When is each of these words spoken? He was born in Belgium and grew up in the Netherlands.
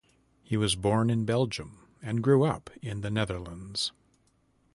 He 0.41 0.57
was 0.57 0.75
born 0.75 1.11
in 1.11 1.25
Belgium 1.25 1.77
and 2.01 2.23
grew 2.23 2.43
up 2.43 2.71
in 2.81 3.01
the 3.01 3.11
Netherlands. 3.11 3.91